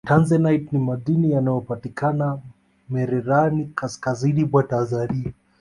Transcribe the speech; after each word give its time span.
tanzanite 0.07 0.67
ni 0.71 0.79
madini 0.85 1.31
yanayopatikana 1.31 2.39
mererani 2.89 3.71
kaskazini 3.75 4.45
mwa 4.45 4.63
tanzania 4.63 5.33